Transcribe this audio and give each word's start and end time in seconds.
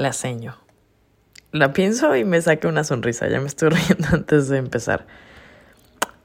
la 0.00 0.14
seño. 0.14 0.56
La 1.52 1.72
pienso 1.74 2.16
y 2.16 2.24
me 2.24 2.40
saca 2.40 2.68
una 2.68 2.84
sonrisa, 2.84 3.28
ya 3.28 3.38
me 3.38 3.46
estoy 3.46 3.68
riendo 3.88 4.08
antes 4.12 4.48
de 4.48 4.56
empezar. 4.56 5.06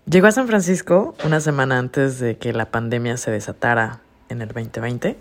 Llegó 0.10 0.28
a 0.28 0.32
San 0.32 0.48
Francisco 0.48 1.16
una 1.26 1.42
semana 1.42 1.78
antes 1.78 2.20
de 2.20 2.38
que 2.38 2.54
la 2.54 2.72
pandemia 2.72 3.18
se 3.18 3.32
desatara 3.32 4.00
en 4.30 4.42
el 4.42 4.48
2020. 4.48 5.18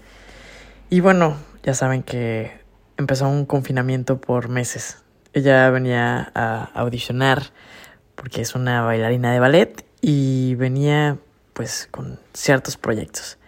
Y 0.89 1.01
bueno, 1.01 1.37
ya 1.65 1.75
saben 1.75 2.05
que 2.05 2.53
empezó 2.97 3.29
un 3.29 3.45
confinamiento 3.45 4.21
por 4.21 4.49
meses. 4.49 4.99
Ella 5.33 5.69
venía 5.71 6.31
a 6.35 6.71
audicionar 6.75 7.51
porque 8.15 8.41
es 8.41 8.55
una 8.55 8.83
bailarina 8.83 9.33
de 9.33 9.41
ballet 9.41 9.85
y 10.01 10.55
venía 10.55 11.19
pues 11.55 11.89
con 11.91 12.21
ciertos 12.35 12.77
proyectos. 12.77 13.39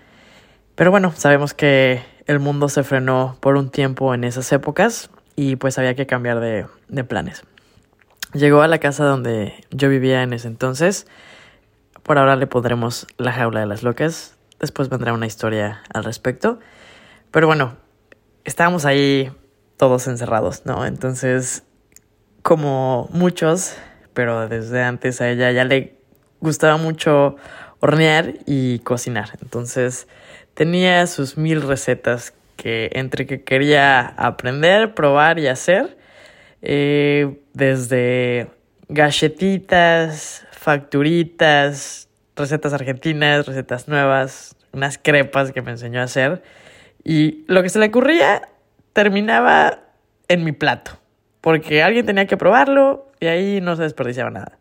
Pero 0.74 0.90
bueno, 0.90 1.12
sabemos 1.14 1.54
que 1.54 2.02
el 2.26 2.40
mundo 2.40 2.68
se 2.68 2.82
frenó 2.82 3.36
por 3.40 3.56
un 3.56 3.70
tiempo 3.70 4.12
en 4.14 4.24
esas 4.24 4.50
épocas 4.52 5.10
y 5.36 5.56
pues 5.56 5.78
había 5.78 5.94
que 5.94 6.06
cambiar 6.06 6.40
de, 6.40 7.04
planes. 7.04 7.44
Llegó 8.32 8.62
a 8.62 8.68
la 8.68 8.78
casa 8.78 9.04
donde 9.04 9.54
yo 9.70 9.88
vivía 9.88 10.22
en 10.22 10.32
ese 10.32 10.48
entonces. 10.48 11.06
Por 12.02 12.18
ahora 12.18 12.36
le 12.36 12.46
pondremos 12.46 13.06
la 13.16 13.32
jaula 13.32 13.60
de 13.60 13.66
las 13.66 13.82
locas. 13.82 14.36
Después 14.58 14.88
vendrá 14.88 15.12
una 15.12 15.26
historia 15.26 15.82
al 15.94 16.04
respecto. 16.04 16.58
Pero 17.30 17.46
bueno, 17.46 17.76
estábamos 18.44 18.84
ahí 18.84 19.32
todos 19.76 20.06
encerrados, 20.08 20.66
¿no? 20.66 20.84
Entonces, 20.84 21.62
como 22.42 23.08
muchos, 23.12 23.76
pero 24.14 24.48
desde 24.48 24.82
antes 24.82 25.20
a 25.20 25.28
ella 25.28 25.52
ya 25.52 25.64
le 25.64 25.98
gustaba 26.40 26.76
mucho 26.76 27.36
hornear 27.80 28.34
y 28.46 28.80
cocinar. 28.80 29.38
Entonces, 29.42 30.08
tenía 30.56 31.06
sus 31.06 31.36
mil 31.36 31.60
recetas 31.60 32.32
que 32.56 32.90
entre 32.94 33.26
que 33.26 33.44
quería 33.44 34.00
aprender, 34.00 34.94
probar 34.94 35.38
y 35.38 35.48
hacer, 35.48 35.98
eh, 36.62 37.38
desde 37.52 38.48
galletitas, 38.88 40.46
facturitas, 40.52 42.08
recetas 42.34 42.72
argentinas, 42.72 43.46
recetas 43.46 43.86
nuevas, 43.86 44.56
unas 44.72 44.96
crepas 44.96 45.52
que 45.52 45.60
me 45.60 45.72
enseñó 45.72 46.00
a 46.00 46.04
hacer. 46.04 46.42
Y 47.04 47.44
lo 47.48 47.62
que 47.62 47.68
se 47.68 47.78
le 47.78 47.86
ocurría 47.86 48.48
terminaba 48.94 49.80
en 50.28 50.42
mi 50.42 50.52
plato, 50.52 50.92
porque 51.42 51.82
alguien 51.82 52.06
tenía 52.06 52.26
que 52.26 52.38
probarlo 52.38 53.12
y 53.20 53.26
ahí 53.26 53.60
no 53.60 53.76
se 53.76 53.82
desperdiciaba 53.82 54.30
nada. 54.30 54.58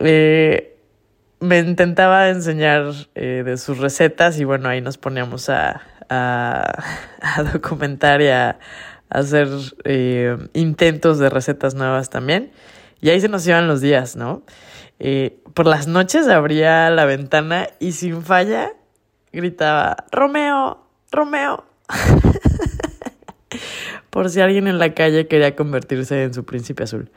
Eh, 0.00 0.73
me 1.44 1.58
intentaba 1.58 2.30
enseñar 2.30 2.92
eh, 3.14 3.42
de 3.44 3.56
sus 3.56 3.78
recetas 3.78 4.38
y 4.38 4.44
bueno, 4.44 4.68
ahí 4.68 4.80
nos 4.80 4.98
poníamos 4.98 5.48
a, 5.50 5.82
a, 6.08 6.72
documentar 7.52 8.22
y 8.22 8.28
a, 8.28 8.58
hacer 9.10 9.48
eh, 9.84 10.36
intentos 10.54 11.18
de 11.18 11.28
recetas 11.28 11.74
nuevas 11.74 12.10
también. 12.10 12.50
Y 13.00 13.10
ahí 13.10 13.20
se 13.20 13.28
nos 13.28 13.46
iban 13.46 13.68
los 13.68 13.80
días, 13.80 14.16
¿no? 14.16 14.42
Eh, 14.98 15.38
por 15.52 15.66
las 15.66 15.86
noches 15.86 16.26
abría 16.28 16.88
la 16.90 17.04
ventana 17.04 17.68
y 17.78 17.92
sin 17.92 18.22
falla 18.22 18.72
gritaba, 19.32 19.96
Romeo, 20.10 20.86
Romeo. 21.10 21.64
por 24.10 24.30
si 24.30 24.40
alguien 24.40 24.68
en 24.68 24.78
la 24.78 24.94
calle 24.94 25.28
quería 25.28 25.54
convertirse 25.54 26.24
en 26.24 26.32
su 26.32 26.44
príncipe 26.44 26.84
azul. 26.84 27.10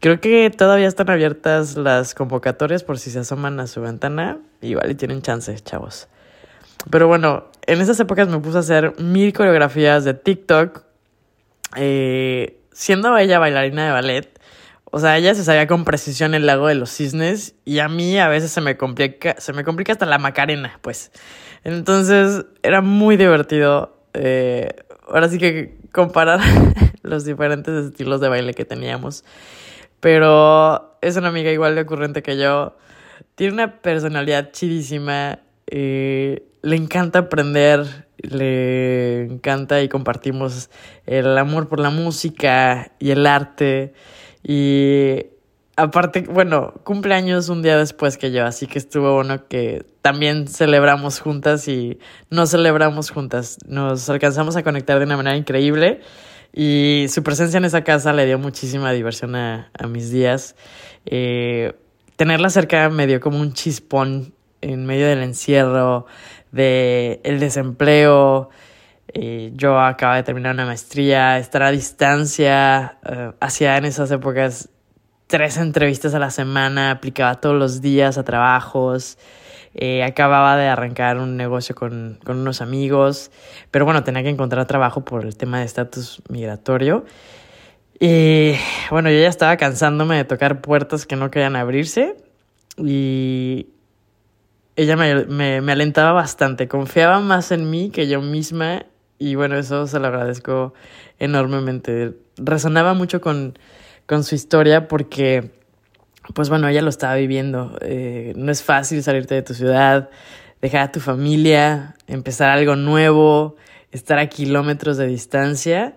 Creo 0.00 0.20
que 0.20 0.50
todavía 0.50 0.88
están 0.88 1.10
abiertas 1.10 1.76
las 1.76 2.14
convocatorias 2.14 2.84
por 2.84 2.98
si 2.98 3.10
se 3.10 3.20
asoman 3.20 3.58
a 3.60 3.66
su 3.66 3.80
ventana. 3.80 4.38
Igual 4.60 4.90
y 4.90 4.94
tienen 4.94 5.22
chance, 5.22 5.54
chavos. 5.60 6.08
Pero 6.90 7.08
bueno, 7.08 7.50
en 7.66 7.80
esas 7.80 7.98
épocas 7.98 8.28
me 8.28 8.38
puse 8.38 8.58
a 8.58 8.60
hacer 8.60 8.94
mil 9.00 9.32
coreografías 9.32 10.04
de 10.04 10.14
TikTok. 10.14 10.84
Eh, 11.76 12.60
siendo 12.72 13.16
ella 13.16 13.38
bailarina 13.38 13.86
de 13.86 13.92
ballet, 13.92 14.40
o 14.84 15.00
sea, 15.00 15.16
ella 15.16 15.34
se 15.34 15.44
sabía 15.44 15.66
con 15.66 15.84
precisión 15.84 16.34
el 16.34 16.46
lago 16.46 16.68
de 16.68 16.74
los 16.74 16.90
cisnes 16.90 17.54
y 17.64 17.80
a 17.80 17.88
mí 17.88 18.18
a 18.18 18.28
veces 18.28 18.50
se 18.50 18.60
me 18.60 18.76
complica, 18.76 19.34
se 19.38 19.52
me 19.52 19.64
complica 19.64 19.92
hasta 19.92 20.06
la 20.06 20.18
macarena, 20.18 20.78
pues. 20.80 21.10
Entonces 21.64 22.46
era 22.62 22.80
muy 22.80 23.16
divertido. 23.16 23.98
Eh, 24.14 24.70
ahora 25.08 25.28
sí 25.28 25.38
que 25.38 25.76
comparar 25.92 26.40
los 27.02 27.24
diferentes 27.24 27.86
estilos 27.86 28.20
de 28.20 28.28
baile 28.28 28.54
que 28.54 28.64
teníamos. 28.64 29.24
Pero 30.06 30.96
es 31.02 31.16
una 31.16 31.30
amiga 31.30 31.50
igual 31.50 31.74
de 31.74 31.80
ocurrente 31.80 32.22
que 32.22 32.36
yo. 32.36 32.76
Tiene 33.34 33.54
una 33.54 33.82
personalidad 33.82 34.52
chidísima. 34.52 35.40
Eh, 35.66 36.44
le 36.62 36.76
encanta 36.76 37.18
aprender. 37.18 38.06
Le 38.18 39.24
encanta 39.24 39.82
y 39.82 39.88
compartimos 39.88 40.70
el 41.06 41.36
amor 41.36 41.66
por 41.66 41.80
la 41.80 41.90
música 41.90 42.92
y 43.00 43.10
el 43.10 43.26
arte. 43.26 43.94
Y 44.44 45.26
aparte, 45.74 46.20
bueno, 46.20 46.74
cumpleaños 46.84 47.48
un 47.48 47.62
día 47.62 47.76
después 47.76 48.16
que 48.16 48.30
yo, 48.30 48.46
así 48.46 48.68
que 48.68 48.78
estuvo 48.78 49.12
bueno 49.12 49.48
que 49.48 49.84
también 50.02 50.46
celebramos 50.46 51.18
juntas 51.18 51.66
y 51.66 51.98
no 52.30 52.46
celebramos 52.46 53.10
juntas. 53.10 53.58
Nos 53.66 54.08
alcanzamos 54.08 54.54
a 54.54 54.62
conectar 54.62 55.00
de 55.00 55.04
una 55.04 55.16
manera 55.16 55.36
increíble. 55.36 56.00
Y 56.58 57.04
su 57.10 57.22
presencia 57.22 57.58
en 57.58 57.66
esa 57.66 57.84
casa 57.84 58.14
le 58.14 58.24
dio 58.24 58.38
muchísima 58.38 58.90
diversión 58.92 59.36
a, 59.36 59.70
mis 59.86 60.10
días. 60.10 60.56
Eh, 61.04 61.74
tenerla 62.16 62.48
cerca 62.48 62.88
me 62.88 63.06
dio 63.06 63.20
como 63.20 63.38
un 63.38 63.52
chispón 63.52 64.32
en 64.62 64.86
medio 64.86 65.06
del 65.06 65.22
encierro, 65.22 66.06
del 66.52 67.20
el 67.24 67.40
desempleo. 67.40 68.48
Eh, 69.12 69.52
yo 69.54 69.78
acababa 69.78 70.16
de 70.16 70.22
terminar 70.22 70.54
una 70.54 70.64
maestría, 70.64 71.38
estar 71.38 71.62
a 71.62 71.70
distancia, 71.70 72.96
eh, 73.04 73.32
hacía 73.38 73.76
en 73.76 73.84
esas 73.84 74.10
épocas 74.10 74.70
tres 75.26 75.58
entrevistas 75.58 76.14
a 76.14 76.18
la 76.18 76.30
semana, 76.30 76.90
aplicaba 76.90 77.38
todos 77.38 77.56
los 77.56 77.82
días 77.82 78.16
a 78.16 78.24
trabajos. 78.24 79.18
Eh, 79.78 80.02
acababa 80.02 80.56
de 80.56 80.68
arrancar 80.68 81.18
un 81.18 81.36
negocio 81.36 81.74
con, 81.74 82.18
con, 82.24 82.38
unos 82.38 82.62
amigos, 82.62 83.30
pero 83.70 83.84
bueno, 83.84 84.04
tenía 84.04 84.22
que 84.22 84.30
encontrar 84.30 84.66
trabajo 84.66 85.04
por 85.04 85.22
el 85.26 85.36
tema 85.36 85.58
de 85.58 85.66
estatus 85.66 86.22
migratorio. 86.30 87.04
Y 88.00 88.54
bueno, 88.90 89.10
yo 89.10 89.18
ya 89.18 89.28
estaba 89.28 89.58
cansándome 89.58 90.16
de 90.16 90.24
tocar 90.24 90.62
puertas 90.62 91.04
que 91.04 91.16
no 91.16 91.30
querían 91.30 91.56
abrirse 91.56 92.16
y 92.78 93.68
ella 94.76 94.96
me, 94.96 95.26
me, 95.26 95.60
me 95.60 95.72
alentaba 95.72 96.12
bastante, 96.12 96.68
confiaba 96.68 97.20
más 97.20 97.52
en 97.52 97.68
mí 97.68 97.90
que 97.90 98.08
yo 98.08 98.22
misma 98.22 98.86
y 99.18 99.34
bueno, 99.34 99.56
eso 99.56 99.86
se 99.86 99.98
lo 99.98 100.06
agradezco 100.06 100.72
enormemente. 101.18 102.14
Resonaba 102.36 102.94
mucho 102.94 103.20
con, 103.20 103.58
con 104.06 104.24
su 104.24 104.34
historia 104.34 104.88
porque 104.88 105.52
pues 106.34 106.48
bueno, 106.48 106.68
ella 106.68 106.82
lo 106.82 106.90
estaba 106.90 107.14
viviendo. 107.14 107.78
Eh, 107.80 108.32
no 108.36 108.52
es 108.52 108.62
fácil 108.62 109.02
salirte 109.02 109.34
de 109.34 109.42
tu 109.42 109.54
ciudad, 109.54 110.10
dejar 110.60 110.80
a 110.82 110.92
tu 110.92 111.00
familia, 111.00 111.94
empezar 112.06 112.50
algo 112.50 112.76
nuevo, 112.76 113.56
estar 113.92 114.18
a 114.18 114.26
kilómetros 114.28 114.96
de 114.96 115.06
distancia. 115.06 115.94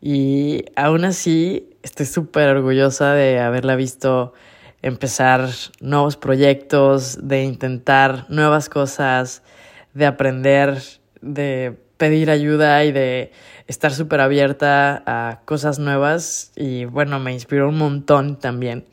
Y 0.00 0.64
aún 0.76 1.04
así, 1.04 1.70
estoy 1.82 2.06
súper 2.06 2.48
orgullosa 2.48 3.14
de 3.14 3.40
haberla 3.40 3.76
visto 3.76 4.32
empezar 4.82 5.48
nuevos 5.80 6.16
proyectos, 6.16 7.28
de 7.28 7.44
intentar 7.44 8.26
nuevas 8.28 8.68
cosas, 8.68 9.42
de 9.94 10.06
aprender, 10.06 10.82
de 11.20 11.76
pedir 11.96 12.30
ayuda 12.30 12.84
y 12.84 12.90
de 12.90 13.30
estar 13.68 13.92
súper 13.92 14.20
abierta 14.20 15.02
a 15.06 15.40
cosas 15.44 15.78
nuevas. 15.78 16.50
Y 16.56 16.84
bueno, 16.84 17.20
me 17.20 17.32
inspiró 17.32 17.68
un 17.68 17.78
montón 17.78 18.40
también. 18.40 18.84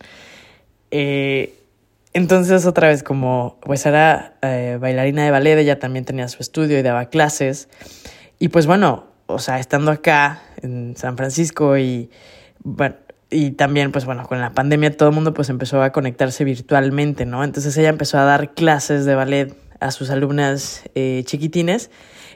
Eh, 0.91 1.55
entonces 2.13 2.65
otra 2.65 2.87
vez 2.87 3.03
como 3.03 3.57
pues 3.61 3.85
era 3.85 4.33
eh, 4.41 4.77
bailarina 4.79 5.23
de 5.23 5.31
ballet, 5.31 5.57
ella 5.57 5.79
también 5.79 6.05
tenía 6.05 6.27
su 6.27 6.41
estudio 6.41 6.79
y 6.79 6.81
daba 6.81 7.05
clases. 7.05 7.69
Y 8.39 8.49
pues 8.49 8.65
bueno, 8.65 9.07
o 9.27 9.39
sea, 9.39 9.59
estando 9.59 9.91
acá 9.91 10.41
en 10.61 10.95
San 10.97 11.17
Francisco 11.17 11.77
y 11.77 12.09
bueno, 12.63 12.95
y 13.29 13.51
también 13.51 13.91
pues 13.91 14.05
bueno, 14.05 14.25
con 14.27 14.39
la 14.39 14.53
pandemia 14.53 14.95
todo 14.95 15.09
el 15.09 15.15
mundo 15.15 15.33
pues 15.33 15.49
empezó 15.49 15.83
a 15.83 15.91
conectarse 15.91 16.43
virtualmente, 16.43 17.25
¿no? 17.25 17.43
Entonces 17.43 17.77
ella 17.77 17.89
empezó 17.89 18.17
a 18.17 18.23
dar 18.23 18.53
clases 18.53 19.05
de 19.05 19.15
ballet 19.15 19.55
a 19.79 19.91
sus 19.91 20.09
alumnas 20.09 20.83
eh, 20.95 21.23
chiquitines 21.25 21.91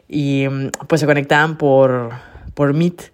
y 0.08 0.46
pues 0.88 1.02
se 1.02 1.08
conectaban 1.08 1.58
por, 1.58 2.12
por 2.54 2.74
Meet. 2.74 3.12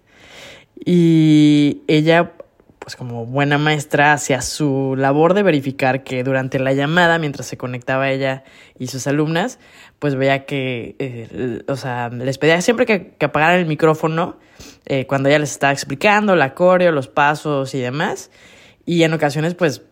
Y 0.84 1.82
ella 1.88 2.32
pues 2.90 2.96
como 2.96 3.24
buena 3.24 3.56
maestra, 3.56 4.12
hacía 4.14 4.42
su 4.42 4.96
labor 4.98 5.34
de 5.34 5.44
verificar 5.44 6.02
que 6.02 6.24
durante 6.24 6.58
la 6.58 6.72
llamada, 6.72 7.20
mientras 7.20 7.46
se 7.46 7.56
conectaba 7.56 8.10
ella 8.10 8.42
y 8.80 8.88
sus 8.88 9.06
alumnas, 9.06 9.60
pues 10.00 10.16
veía 10.16 10.44
que, 10.44 10.96
eh, 10.98 11.62
o 11.68 11.76
sea, 11.76 12.08
les 12.08 12.38
pedía 12.38 12.60
siempre 12.62 12.86
que, 12.86 13.14
que 13.16 13.26
apagaran 13.26 13.60
el 13.60 13.66
micrófono 13.66 14.38
eh, 14.86 15.06
cuando 15.06 15.28
ella 15.28 15.38
les 15.38 15.52
estaba 15.52 15.72
explicando 15.72 16.34
la 16.34 16.54
coreo, 16.54 16.90
los 16.90 17.06
pasos 17.06 17.76
y 17.76 17.78
demás. 17.78 18.32
Y 18.84 19.04
en 19.04 19.12
ocasiones, 19.12 19.54
pues, 19.54 19.82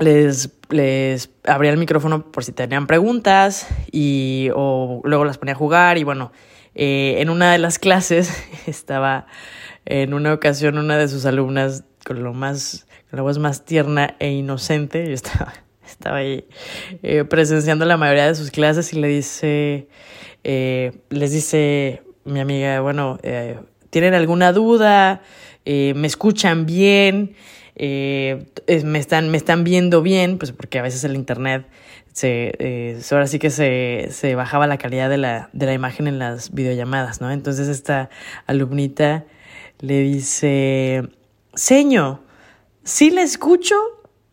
les, 0.00 0.50
les 0.70 1.30
abría 1.44 1.70
el 1.70 1.78
micrófono 1.78 2.32
por 2.32 2.42
si 2.42 2.50
tenían 2.50 2.88
preguntas 2.88 3.68
y 3.92 4.48
o 4.52 5.00
luego 5.04 5.24
las 5.24 5.38
ponía 5.38 5.54
a 5.54 5.56
jugar 5.58 5.96
y 5.96 6.02
bueno, 6.02 6.32
eh, 6.74 7.18
en 7.18 7.30
una 7.30 7.52
de 7.52 7.58
las 7.58 7.78
clases 7.78 8.36
estaba 8.66 9.28
en 9.84 10.12
una 10.12 10.32
ocasión 10.34 10.76
una 10.76 10.98
de 10.98 11.06
sus 11.06 11.24
alumnas 11.24 11.84
con 12.06 12.22
lo 12.22 12.32
más, 12.32 12.86
con 13.10 13.16
la 13.16 13.22
voz 13.22 13.38
más 13.38 13.64
tierna 13.64 14.14
e 14.20 14.30
inocente, 14.30 15.04
yo 15.08 15.12
estaba, 15.12 15.52
estaba 15.84 16.18
ahí 16.18 16.44
eh, 17.02 17.24
presenciando 17.24 17.84
la 17.84 17.96
mayoría 17.96 18.28
de 18.28 18.36
sus 18.36 18.52
clases 18.52 18.92
y 18.92 19.00
le 19.00 19.08
dice, 19.08 19.88
eh, 20.44 20.92
les 21.10 21.32
dice 21.32 22.04
mi 22.24 22.38
amiga, 22.38 22.80
bueno, 22.80 23.18
eh, 23.24 23.58
¿tienen 23.90 24.14
alguna 24.14 24.52
duda? 24.52 25.22
Eh, 25.64 25.94
¿Me 25.96 26.06
escuchan 26.06 26.64
bien? 26.64 27.34
Me, 27.76 28.98
están, 28.98 29.28
me 29.28 29.36
están 29.36 29.64
viendo 29.64 30.00
bien, 30.00 30.38
pues 30.38 30.52
porque 30.52 30.78
a 30.78 30.82
veces 30.82 31.02
el 31.02 31.16
internet 31.16 31.66
se, 32.12 32.96
ahora 33.10 33.26
sí 33.26 33.40
que 33.40 33.50
se, 33.50 34.08
se 34.12 34.34
bajaba 34.36 34.68
la 34.68 34.78
calidad 34.78 35.10
de 35.10 35.18
la, 35.18 35.50
de 35.52 35.66
la 35.66 35.74
imagen 35.74 36.06
en 36.06 36.20
las 36.20 36.54
videollamadas, 36.54 37.20
¿no? 37.20 37.32
Entonces 37.32 37.68
esta 37.68 38.10
alumnita 38.46 39.24
le 39.80 40.00
dice, 40.00 41.10
seño, 41.56 42.22
sí 42.84 43.10
le 43.10 43.22
escucho, 43.22 43.74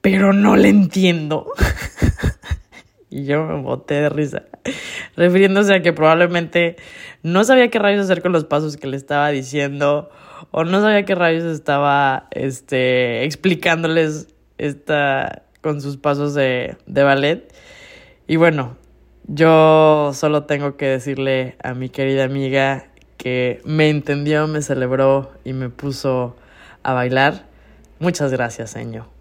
pero 0.01 0.33
no 0.33 0.55
le 0.55 0.69
entiendo. 0.69 1.51
y 3.09 3.25
yo 3.25 3.45
me 3.45 3.61
boté 3.61 3.95
de 3.95 4.09
risa, 4.09 4.43
refiriéndose 5.15 5.73
a 5.73 5.81
que 5.81 5.93
probablemente 5.93 6.75
no 7.23 7.43
sabía 7.43 7.69
qué 7.69 7.79
rayos 7.79 8.05
hacer 8.05 8.21
con 8.21 8.31
los 8.31 8.45
pasos 8.45 8.77
que 8.77 8.87
le 8.87 8.97
estaba 8.97 9.29
diciendo 9.29 10.09
o 10.51 10.65
no 10.65 10.81
sabía 10.81 11.05
qué 11.05 11.15
rayos 11.15 11.45
estaba 11.45 12.27
este, 12.31 13.23
explicándoles 13.23 14.27
esta, 14.57 15.43
con 15.61 15.81
sus 15.81 15.97
pasos 15.97 16.33
de, 16.33 16.77
de 16.85 17.03
ballet. 17.03 17.53
Y 18.27 18.35
bueno, 18.35 18.77
yo 19.25 20.11
solo 20.13 20.43
tengo 20.43 20.75
que 20.75 20.85
decirle 20.85 21.55
a 21.63 21.73
mi 21.73 21.89
querida 21.89 22.25
amiga 22.25 22.87
que 23.17 23.61
me 23.63 23.89
entendió, 23.89 24.47
me 24.47 24.61
celebró 24.61 25.31
y 25.45 25.53
me 25.53 25.69
puso 25.69 26.35
a 26.83 26.93
bailar. 26.93 27.43
Muchas 27.99 28.31
gracias, 28.31 28.71
señor. 28.71 29.12